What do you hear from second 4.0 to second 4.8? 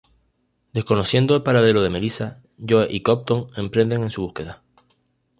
en su búsqueda.